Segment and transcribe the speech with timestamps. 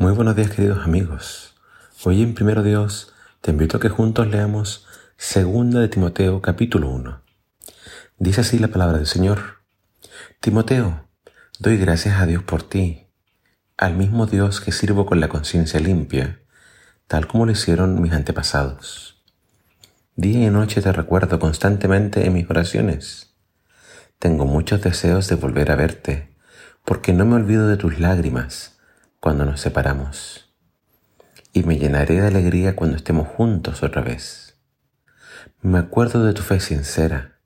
[0.00, 1.56] Muy buenos días queridos amigos.
[2.04, 4.86] Hoy en Primero Dios te invito a que juntos leamos
[5.16, 7.20] Segunda de Timoteo capítulo 1.
[8.16, 9.64] Dice así la palabra del Señor.
[10.38, 11.08] Timoteo,
[11.58, 13.08] doy gracias a Dios por ti,
[13.76, 16.42] al mismo Dios que sirvo con la conciencia limpia,
[17.08, 19.20] tal como lo hicieron mis antepasados.
[20.14, 23.34] Día y noche te recuerdo constantemente en mis oraciones.
[24.20, 26.36] Tengo muchos deseos de volver a verte,
[26.84, 28.77] porque no me olvido de tus lágrimas
[29.20, 30.52] cuando nos separamos.
[31.52, 34.56] Y me llenaré de alegría cuando estemos juntos otra vez.
[35.60, 37.40] Me acuerdo de tu fe sincera,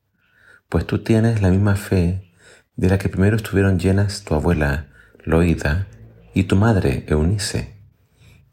[0.69, 2.30] pues tú tienes la misma fe
[2.77, 4.88] de la que primero estuvieron llenas tu abuela
[5.24, 5.87] Loida
[6.34, 7.77] y tu madre Eunice,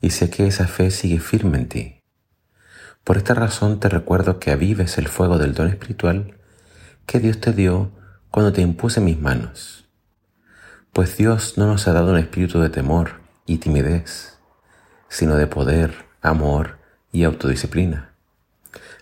[0.01, 2.04] y sé que esa fe sigue firme en ti.
[3.04, 6.38] Por esta razón te recuerdo que avives el fuego del don espiritual
[7.05, 7.91] que Dios te dio
[8.29, 9.79] cuando te impuse mis manos
[10.93, 13.18] pues Dios no nos ha dado un espíritu de temor
[13.49, 14.38] y timidez,
[15.08, 16.77] sino de poder, amor
[17.12, 18.13] y autodisciplina.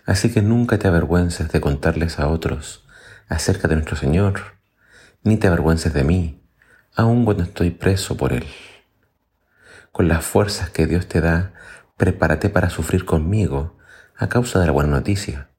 [0.06, 2.86] Así que nunca te avergüences de contarles a otros
[3.28, 4.56] acerca de nuestro Señor,
[5.22, 6.42] ni te avergüences de mí,
[6.96, 8.46] aun cuando estoy preso por Él.
[9.92, 11.52] Con las fuerzas que Dios te da,
[11.96, 13.76] prepárate para sufrir conmigo
[14.16, 15.50] a causa de la buena noticia,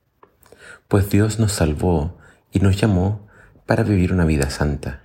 [0.88, 2.18] pues Dios nos salvó
[2.52, 3.28] y nos llamó
[3.68, 5.04] para vivir una vida santa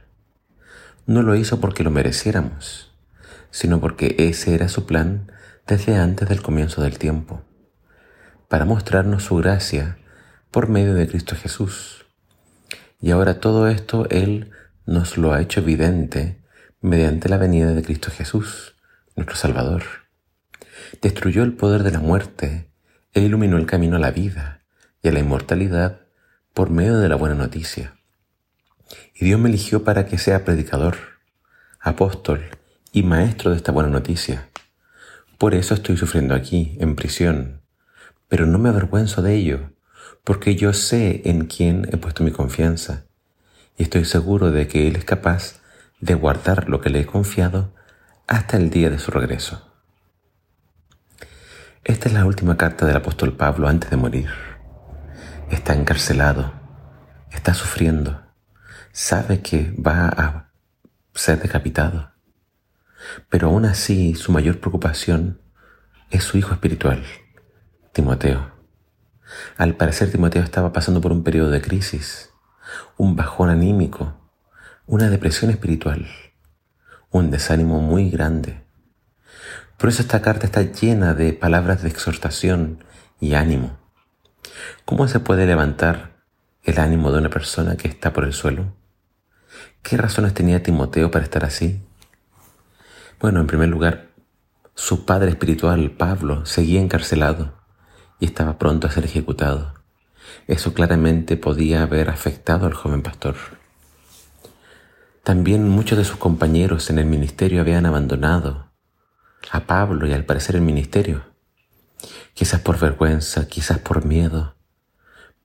[1.07, 2.94] no lo hizo porque lo mereciéramos,
[3.55, 5.31] sino porque ese era su plan
[5.65, 7.45] desde antes del comienzo del tiempo,
[8.49, 9.97] para mostrarnos su gracia
[10.51, 12.05] por medio de Cristo Jesús.
[13.01, 14.51] Y ahora todo esto Él
[14.87, 16.43] nos lo ha hecho evidente
[16.81, 18.75] mediante la venida de Cristo Jesús,
[19.15, 19.85] nuestro Salvador.
[21.01, 22.73] Destruyó el poder de la muerte
[23.13, 24.65] e iluminó el camino a la vida
[25.01, 26.01] y a la inmortalidad
[26.55, 27.95] por medio de la buena noticia.
[29.15, 30.97] Y Dios me eligió para que sea predicador,
[31.79, 32.43] apóstol
[32.95, 34.51] y maestro de esta buena noticia.
[35.37, 37.61] Por eso estoy sufriendo aquí, en prisión.
[38.29, 39.73] Pero no me avergüenzo de ello,
[40.23, 43.07] porque yo sé en quién he puesto mi confianza,
[43.77, 45.61] y estoy seguro de que Él es capaz
[46.01, 47.75] de guardar lo que le he confiado
[48.29, 49.73] hasta el día de su regreso.
[51.83, 54.31] Esta es la última carta del apóstol Pablo antes de morir.
[55.51, 56.53] Está encarcelado,
[57.33, 58.23] está sufriendo,
[58.93, 60.53] sabe que va a
[61.13, 62.14] ser decapitado.
[63.29, 65.41] Pero aún así su mayor preocupación
[66.11, 67.05] es su hijo espiritual,
[67.93, 68.53] Timoteo.
[69.57, 72.31] Al parecer Timoteo estaba pasando por un periodo de crisis,
[72.97, 74.15] un bajón anímico,
[74.87, 76.07] una depresión espiritual,
[77.11, 78.63] un desánimo muy grande.
[79.79, 82.85] Por eso esta carta está llena de palabras de exhortación
[83.21, 83.79] y ánimo.
[84.85, 86.23] ¿Cómo se puede levantar
[86.63, 88.75] el ánimo de una persona que está por el suelo?
[89.83, 91.83] ¿Qué razones tenía Timoteo para estar así?
[93.25, 94.11] Bueno, en primer lugar,
[94.75, 97.55] su padre espiritual, Pablo, seguía encarcelado
[98.21, 99.73] y estaba pronto a ser ejecutado.
[100.47, 103.37] Eso claramente podía haber afectado al joven pastor.
[105.23, 108.71] También muchos de sus compañeros en el ministerio habían abandonado
[109.51, 111.25] a Pablo y al parecer el ministerio,
[112.35, 114.55] quizás por vergüenza, quizás por miedo,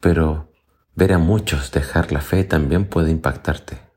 [0.01, 0.51] pero
[0.95, 3.88] ver a muchos dejar la fe también puede impactarte.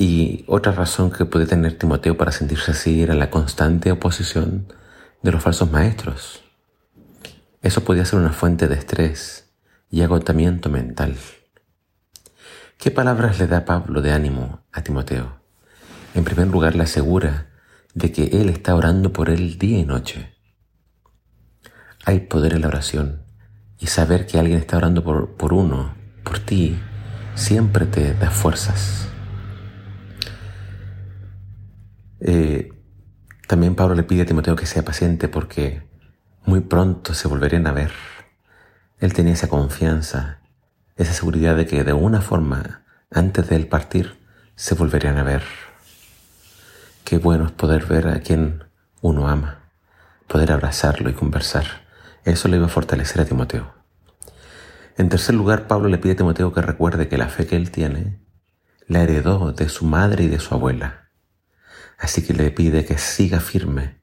[0.00, 4.72] Y otra razón que puede tener Timoteo para sentirse así era la constante oposición
[5.24, 6.40] de los falsos maestros.
[7.62, 9.50] Eso podía ser una fuente de estrés
[9.90, 11.16] y agotamiento mental.
[12.76, 15.40] ¿Qué palabras le da Pablo de ánimo a Timoteo?
[16.14, 17.48] En primer lugar, le asegura
[17.92, 20.32] de que él está orando por él día y noche.
[22.04, 23.24] Hay poder en la oración
[23.80, 26.78] y saber que alguien está orando por, por uno, por ti,
[27.34, 29.07] siempre te da fuerzas.
[32.20, 32.72] Eh,
[33.46, 35.82] también Pablo le pide a Timoteo que sea paciente porque
[36.44, 37.92] muy pronto se volverían a ver.
[38.98, 40.40] Él tenía esa confianza,
[40.96, 44.18] esa seguridad de que de alguna forma, antes de él partir,
[44.56, 45.42] se volverían a ver.
[47.04, 48.64] Qué bueno es poder ver a quien
[49.00, 49.70] uno ama,
[50.26, 51.64] poder abrazarlo y conversar.
[52.24, 53.72] Eso le iba a fortalecer a Timoteo.
[54.98, 57.70] En tercer lugar, Pablo le pide a Timoteo que recuerde que la fe que él
[57.70, 58.20] tiene
[58.88, 61.07] la heredó de su madre y de su abuela.
[61.98, 64.00] Así que le pide que siga firme,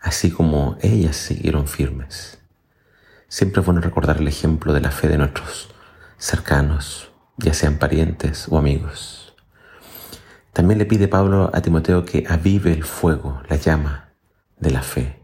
[0.00, 2.38] así como ellas siguieron firmes.
[3.28, 5.74] Siempre es bueno recordar el ejemplo de la fe de nuestros
[6.16, 9.34] cercanos, ya sean parientes o amigos.
[10.52, 14.12] También le pide Pablo a Timoteo que avive el fuego, la llama
[14.58, 15.20] de la fe.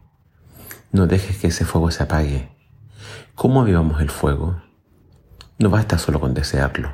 [0.91, 2.49] No dejes que ese fuego se apague.
[3.33, 4.61] ¿Cómo avivamos el fuego?
[5.57, 6.93] No basta solo con desearlo.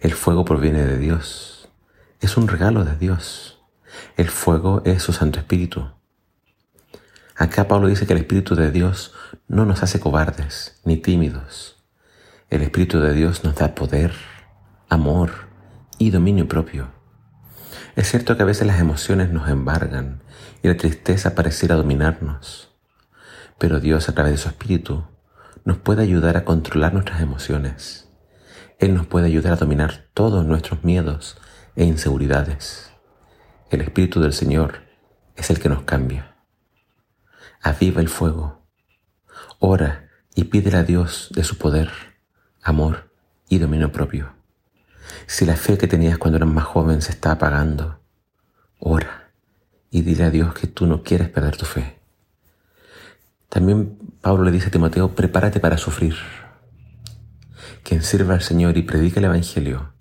[0.00, 1.68] El fuego proviene de Dios.
[2.20, 3.59] Es un regalo de Dios.
[4.16, 5.90] El fuego es su Santo Espíritu.
[7.36, 9.14] Acá Pablo dice que el Espíritu de Dios
[9.48, 11.76] no nos hace cobardes ni tímidos.
[12.50, 14.12] El Espíritu de Dios nos da poder,
[14.88, 15.30] amor
[15.98, 16.88] y dominio propio.
[17.96, 20.22] Es cierto que a veces las emociones nos embargan
[20.62, 22.74] y la tristeza pareciera dominarnos,
[23.58, 25.04] pero Dios a través de su Espíritu
[25.64, 28.08] nos puede ayudar a controlar nuestras emociones.
[28.78, 31.38] Él nos puede ayudar a dominar todos nuestros miedos
[31.76, 32.89] e inseguridades.
[33.70, 34.80] El Espíritu del Señor
[35.36, 36.34] es el que nos cambia.
[37.62, 38.66] Aviva el fuego.
[39.60, 41.88] Ora y pídele a Dios de su poder,
[42.62, 43.12] amor
[43.48, 44.32] y dominio propio.
[45.28, 48.00] Si la fe que tenías cuando eras más joven se está apagando,
[48.80, 49.30] ora
[49.88, 52.00] y dile a Dios que tú no quieres perder tu fe.
[53.48, 56.16] También Pablo le dice a Timoteo, prepárate para sufrir.
[57.84, 59.92] Quien sirva al Señor y predica el Evangelio,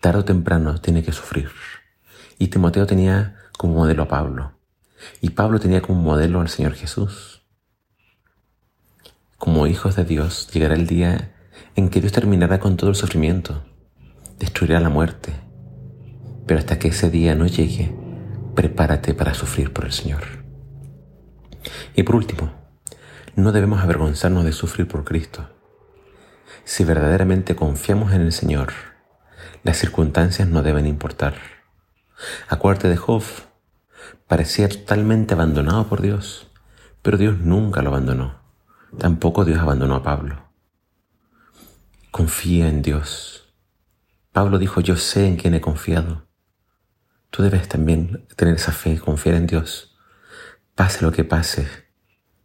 [0.00, 1.50] tarde o temprano tiene que sufrir.
[2.40, 4.52] Y Timoteo tenía como modelo a Pablo.
[5.20, 7.42] Y Pablo tenía como modelo al Señor Jesús.
[9.36, 11.34] Como hijos de Dios llegará el día
[11.76, 13.62] en que Dios terminará con todo el sufrimiento,
[14.38, 15.34] destruirá la muerte.
[16.46, 17.94] Pero hasta que ese día no llegue,
[18.54, 20.22] prepárate para sufrir por el Señor.
[21.94, 22.52] Y por último,
[23.36, 25.46] no debemos avergonzarnos de sufrir por Cristo.
[26.64, 28.72] Si verdaderamente confiamos en el Señor,
[29.62, 31.59] las circunstancias no deben importar.
[32.48, 33.22] Acuérdate de Job.
[34.26, 36.48] Parecía totalmente abandonado por Dios,
[37.02, 38.40] pero Dios nunca lo abandonó.
[38.98, 40.48] Tampoco Dios abandonó a Pablo.
[42.10, 43.52] Confía en Dios.
[44.32, 46.26] Pablo dijo, yo sé en quién he confiado.
[47.30, 49.96] Tú debes también tener esa fe, confiar en Dios.
[50.74, 51.68] Pase lo que pase,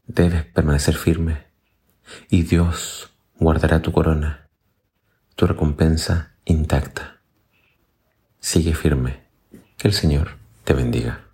[0.07, 1.47] Debes permanecer firme
[2.29, 4.51] y Dios guardará tu corona,
[5.35, 7.21] tu recompensa intacta.
[8.39, 9.24] Sigue firme.
[9.85, 10.29] El Señor
[10.63, 11.24] te bendiga.